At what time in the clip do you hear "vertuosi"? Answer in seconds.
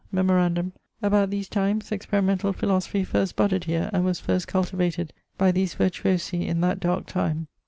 5.75-6.47